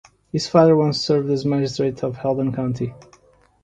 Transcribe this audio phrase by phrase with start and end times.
[0.31, 2.95] His father once served as magistrate of Hedong County.